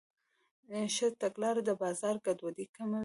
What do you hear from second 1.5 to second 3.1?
د بازار ګډوډي کموي.